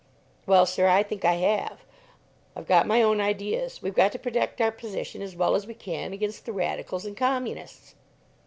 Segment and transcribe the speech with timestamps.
[0.47, 1.85] "Well, sir; I think I have.
[2.55, 3.83] I've got my own ideas.
[3.83, 7.15] We've got to protect our position as well as we can against the Radicals and
[7.15, 7.93] Communists."